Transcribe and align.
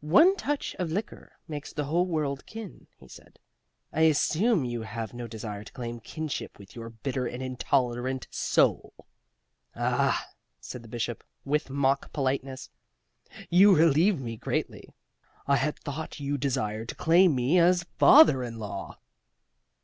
"One 0.00 0.34
touch 0.34 0.74
of 0.80 0.90
liquor 0.90 1.38
makes 1.46 1.72
the 1.72 1.84
whole 1.84 2.04
world 2.04 2.44
kin," 2.46 2.88
he 2.96 3.06
said. 3.06 3.38
"I 3.92 4.00
assure 4.10 4.64
you 4.64 4.82
I 4.82 4.86
have 4.86 5.14
no 5.14 5.28
desire 5.28 5.62
to 5.62 5.72
claim 5.72 6.00
kinship 6.00 6.58
with 6.58 6.74
your 6.74 6.90
bitter 6.90 7.28
and 7.28 7.40
intolerant 7.40 8.26
soul." 8.28 8.92
"Ah?" 9.76 10.26
said 10.58 10.82
the 10.82 10.88
Bishop, 10.88 11.22
with 11.44 11.70
mock 11.70 12.12
politeness. 12.12 12.70
"You 13.50 13.72
relieve 13.76 14.20
me 14.20 14.36
greatly. 14.36 14.96
I 15.46 15.54
had 15.54 15.78
thought 15.78 16.18
you 16.18 16.36
desired 16.38 16.88
to 16.88 16.94
claim 16.96 17.36
me 17.36 17.60
as 17.60 17.86
father 18.00 18.42
in 18.42 18.58
law." 18.58 18.98